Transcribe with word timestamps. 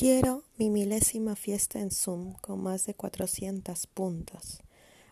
Quiero 0.00 0.44
mi 0.56 0.70
milésima 0.70 1.36
fiesta 1.36 1.78
en 1.78 1.90
Zoom 1.90 2.32
con 2.40 2.62
más 2.62 2.86
de 2.86 2.94
400 2.94 3.86
puntos 3.86 4.62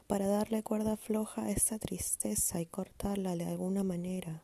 para 0.07 0.27
darle 0.27 0.63
cuerda 0.63 0.97
floja 0.97 1.43
a 1.43 1.51
esta 1.51 1.79
tristeza 1.79 2.63
y 2.63 2.65
cortarla 2.65 3.37
de 3.37 3.45
alguna 3.45 3.85
manera. 3.85 4.43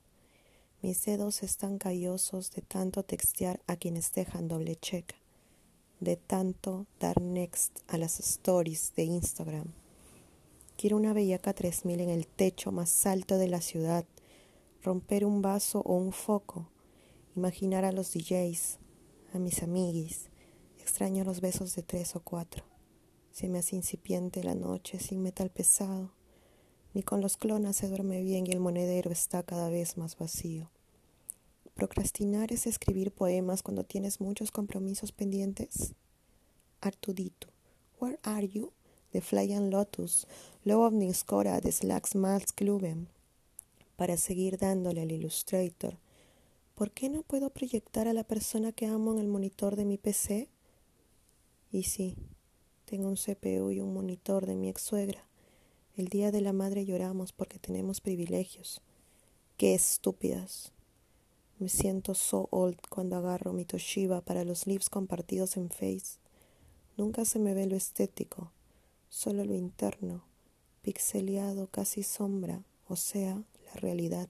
Mis 0.83 1.03
dedos 1.03 1.43
están 1.43 1.79
callosos 1.79 2.51
de 2.51 2.61
tanto 2.61 3.04
textear 3.04 3.62
a 3.67 3.77
quienes 3.77 4.12
dejan 4.12 4.46
doble 4.46 4.77
check, 4.77 5.15
de 6.01 6.17
tanto 6.17 6.85
dar 7.01 7.22
next 7.22 7.79
a 7.88 7.97
las 7.97 8.21
stories 8.21 8.92
de 8.97 9.04
Instagram. 9.04 9.72
Quiero 10.76 10.99
una 10.99 11.15
bellaca 11.15 11.54
3000 11.54 12.01
en 12.01 12.11
el 12.11 12.26
techo 12.26 12.71
más 12.71 13.06
alto 13.06 13.38
de 13.38 13.49
la 13.49 13.63
ciudad, 13.63 14.04
romper 14.83 15.24
un 15.24 15.40
vaso 15.40 15.81
o 15.87 15.97
un 15.97 16.12
foco, 16.12 16.69
imaginar 17.34 17.87
a 17.87 17.92
los 17.92 18.12
DJs, 18.12 18.79
a 19.33 19.38
mis 19.38 19.62
amiguis. 19.62 20.29
Extraño 20.84 21.24
los 21.24 21.40
besos 21.40 21.74
de 21.74 21.82
tres 21.82 22.14
o 22.14 22.20
cuatro. 22.20 22.62
Se 23.32 23.48
me 23.48 23.60
hace 23.60 23.74
incipiente 23.74 24.45
la 24.45 24.54
noche 24.54 25.00
sin 25.00 25.22
metal 25.22 25.48
pesado. 25.48 26.12
Ni 26.92 27.02
con 27.02 27.22
los 27.22 27.38
clonas 27.38 27.76
se 27.76 27.88
duerme 27.88 28.22
bien 28.22 28.46
y 28.46 28.50
el 28.50 28.60
monedero 28.60 29.10
está 29.10 29.42
cada 29.42 29.70
vez 29.70 29.96
más 29.96 30.18
vacío. 30.18 30.70
Procrastinar 31.73 32.52
es 32.52 32.66
escribir 32.66 33.12
poemas 33.12 33.62
cuando 33.62 33.84
tienes 33.84 34.20
muchos 34.20 34.50
compromisos 34.50 35.10
pendientes. 35.10 35.95
Artudito, 36.82 37.48
Where 37.98 38.20
Are 38.23 38.46
You? 38.46 38.70
de 39.10 39.23
Flying 39.23 39.70
Lotus, 39.70 40.26
Lovningskora 40.64 41.62
de 41.62 41.73
Slacks 41.73 42.12
Cluben. 42.52 43.09
Para 43.96 44.18
seguir 44.18 44.59
dándole 44.59 45.01
al 45.01 45.12
Illustrator. 45.12 45.96
¿Por 46.74 46.90
qué 46.90 47.09
no 47.09 47.23
puedo 47.23 47.48
proyectar 47.48 48.06
a 48.06 48.12
la 48.12 48.24
persona 48.24 48.70
que 48.70 48.84
amo 48.84 49.12
en 49.12 49.18
el 49.18 49.28
monitor 49.28 49.76
de 49.76 49.87
mi 49.87 49.96
PC? 49.96 50.51
Y 51.74 51.83
sí, 51.83 52.14
tengo 52.84 53.09
un 53.09 53.16
CPU 53.16 53.73
y 53.73 53.80
un 53.80 53.93
monitor 53.93 54.46
de 54.46 54.54
mi 54.54 54.68
ex 54.68 54.80
suegra. 54.80 55.26
El 55.96 56.07
día 56.07 56.30
de 56.30 56.40
la 56.40 56.52
madre 56.52 56.85
lloramos 56.85 57.32
porque 57.32 57.59
tenemos 57.59 58.01
privilegios. 58.01 58.80
Qué 59.57 59.74
estúpidas. 59.74 60.71
Me 61.59 61.68
siento 61.68 62.15
so 62.15 62.46
old 62.52 62.79
cuando 62.88 63.16
agarro 63.16 63.52
mi 63.52 63.65
Toshiba 63.65 64.21
para 64.21 64.45
los 64.45 64.69
lives 64.69 64.89
compartidos 64.89 65.57
en 65.57 65.69
Face. 65.69 66.21
Nunca 66.97 67.25
se 67.25 67.41
me 67.41 67.55
ve 67.55 67.67
lo 67.67 67.75
estético, 67.75 68.53
solo 69.09 69.45
lo 69.45 69.57
interno, 69.57 70.23
pixeleado, 70.83 71.67
casi 71.67 72.05
sombra, 72.05 72.63
o 72.87 72.95
sea, 72.95 73.43
la 73.67 73.73
realidad. 73.81 74.29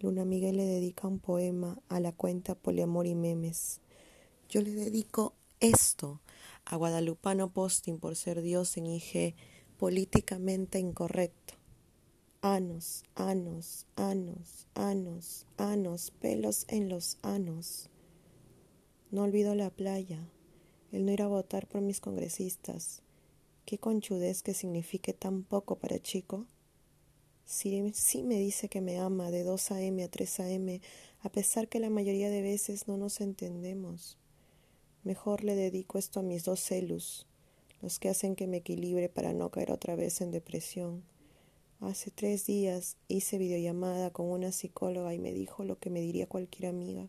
Luna 0.00 0.26
Miguel 0.26 0.58
le 0.58 0.66
dedica 0.66 1.08
un 1.08 1.20
poema 1.20 1.80
a 1.88 2.00
la 2.00 2.12
cuenta 2.12 2.54
Poliamor 2.54 3.06
y 3.06 3.14
Memes. 3.14 3.80
Yo 4.50 4.60
le 4.60 4.72
dedico 4.72 5.32
esto 5.60 6.20
a 6.64 6.76
Guadalupano 6.76 7.52
Posting 7.52 7.98
por 7.98 8.16
ser 8.16 8.42
Dios 8.42 8.76
en 8.76 8.86
IG 8.86 9.34
políticamente 9.78 10.78
incorrecto. 10.78 11.54
Anos, 12.42 13.04
anos, 13.14 13.86
anos, 13.96 14.66
anos, 14.74 15.46
anos, 15.56 16.10
pelos 16.20 16.64
en 16.68 16.88
los 16.88 17.18
anos. 17.22 17.90
No 19.10 19.22
olvido 19.22 19.54
la 19.54 19.70
playa, 19.70 20.28
el 20.92 21.06
no 21.06 21.12
ir 21.12 21.22
a 21.22 21.28
votar 21.28 21.66
por 21.66 21.80
mis 21.80 22.00
congresistas. 22.00 23.02
Qué 23.64 23.78
conchudez 23.78 24.42
que 24.42 24.54
signifique 24.54 25.12
tan 25.12 25.42
poco 25.42 25.76
para 25.76 25.98
chico. 25.98 26.46
Sí, 27.44 27.92
sí 27.94 28.22
me 28.22 28.38
dice 28.38 28.68
que 28.68 28.80
me 28.80 28.98
ama 28.98 29.30
de 29.30 29.44
2 29.44 29.70
a.m. 29.70 30.02
a 30.02 30.08
3 30.08 30.40
a.m., 30.40 30.80
a 31.20 31.28
pesar 31.30 31.68
que 31.68 31.80
la 31.80 31.90
mayoría 31.90 32.30
de 32.30 32.42
veces 32.42 32.88
no 32.88 32.96
nos 32.96 33.20
entendemos. 33.20 34.18
Mejor 35.06 35.44
le 35.44 35.54
dedico 35.54 35.98
esto 35.98 36.18
a 36.18 36.24
mis 36.24 36.42
dos 36.42 36.58
celus, 36.58 37.28
los 37.80 38.00
que 38.00 38.08
hacen 38.08 38.34
que 38.34 38.48
me 38.48 38.56
equilibre 38.56 39.08
para 39.08 39.32
no 39.32 39.52
caer 39.52 39.70
otra 39.70 39.94
vez 39.94 40.20
en 40.20 40.32
depresión. 40.32 41.04
Hace 41.78 42.10
tres 42.10 42.44
días 42.44 42.96
hice 43.06 43.38
videollamada 43.38 44.10
con 44.10 44.26
una 44.26 44.50
psicóloga 44.50 45.14
y 45.14 45.20
me 45.20 45.32
dijo 45.32 45.62
lo 45.62 45.78
que 45.78 45.90
me 45.90 46.00
diría 46.00 46.26
cualquier 46.26 46.70
amiga. 46.70 47.08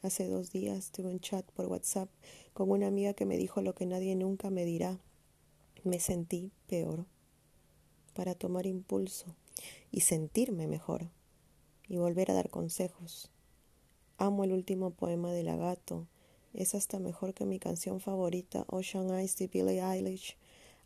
Hace 0.00 0.28
dos 0.28 0.50
días 0.50 0.92
tuve 0.92 1.10
un 1.10 1.20
chat 1.20 1.44
por 1.52 1.66
WhatsApp 1.66 2.08
con 2.54 2.70
una 2.70 2.86
amiga 2.86 3.12
que 3.12 3.26
me 3.26 3.36
dijo 3.36 3.60
lo 3.60 3.74
que 3.74 3.84
nadie 3.84 4.16
nunca 4.16 4.48
me 4.48 4.64
dirá. 4.64 4.98
Me 5.84 6.00
sentí 6.00 6.52
peor. 6.68 7.04
Para 8.14 8.34
tomar 8.34 8.64
impulso 8.64 9.26
y 9.92 10.00
sentirme 10.00 10.68
mejor 10.68 11.10
y 11.86 11.98
volver 11.98 12.30
a 12.30 12.34
dar 12.34 12.48
consejos. 12.48 13.30
Amo 14.16 14.44
el 14.44 14.52
último 14.52 14.92
poema 14.92 15.32
de 15.32 15.42
la 15.42 15.56
gato 15.56 16.06
es 16.54 16.74
hasta 16.74 16.98
mejor 16.98 17.34
que 17.34 17.44
mi 17.44 17.58
canción 17.58 18.00
favorita, 18.00 18.64
Ocean 18.68 19.10
Eyes 19.10 19.36
de 19.36 19.46
Billie 19.48 19.82
Eilish. 19.82 20.36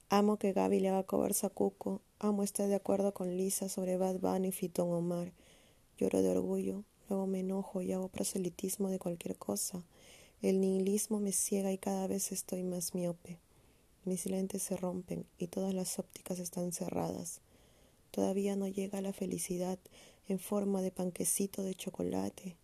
Amo 0.09 0.37
que 0.37 0.53
Gaby 0.53 0.81
le 0.81 0.89
haga 0.89 1.05
covers 1.05 1.45
a 1.45 1.51
Cuco. 1.51 2.01
Amo 2.19 2.43
estar 2.43 2.69
de 2.69 2.75
acuerdo 2.75 3.15
con 3.15 3.37
Lisa 3.37 3.69
sobre 3.69 3.97
Bad 3.97 4.19
Bunny 4.19 4.49
y 4.49 4.53
Fitón 4.53 4.93
Omar. 4.93 5.33
Lloro 5.97 6.23
de 6.23 6.31
orgullo, 6.31 6.85
luego 7.09 7.27
me 7.27 7.41
enojo 7.41 7.83
y 7.83 7.93
hago 7.93 8.09
proselitismo 8.09 8.89
de 8.89 8.99
cualquier 8.99 9.37
cosa. 9.37 9.85
El 10.43 10.61
nihilismo 10.61 11.21
me 11.21 11.33
ciega 11.33 11.71
y 11.73 11.79
cada 11.79 12.07
vez 12.07 12.33
estoy 12.33 12.63
más 12.63 12.95
miope. 12.95 13.39
Mis 14.05 14.27
lentes 14.27 14.63
se 14.63 14.77
rompen 14.77 15.27
y 15.39 15.47
todas 15.47 15.75
las 15.75 15.99
ópticas 15.99 16.39
están 16.39 16.73
cerradas. 16.73 17.41
Todavía 18.11 18.57
no 18.57 18.67
llega 18.67 19.01
la 19.01 19.13
felicidad 19.13 19.79
en 20.27 20.39
forma 20.39 20.83
de 20.83 20.91
panquecito 20.91 21.63
de 21.63 21.75
chocolate 21.75 22.57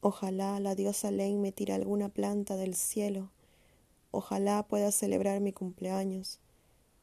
Ojalá 0.00 0.60
la 0.60 0.76
diosa 0.76 1.10
Lane 1.10 1.38
me 1.38 1.50
tire 1.50 1.72
alguna 1.72 2.08
planta 2.08 2.54
del 2.54 2.76
cielo. 2.76 3.30
Ojalá 4.12 4.62
pueda 4.62 4.92
celebrar 4.92 5.40
mi 5.40 5.52
cumpleaños. 5.52 6.38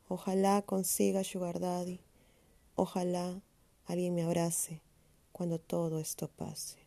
Ojalá 0.07 0.61
consiga 0.61 1.25
Sugar 1.25 1.59
Daddy. 1.59 2.00
Ojalá 2.75 3.41
alguien 3.85 4.16
me 4.16 4.23
abrace 4.23 4.81
cuando 5.33 5.59
todo 5.59 6.00
esto 6.00 6.29
pase. 6.29 6.84